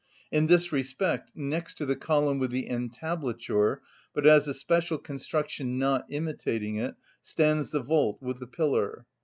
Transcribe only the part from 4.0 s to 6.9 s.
but as a special construction not imitating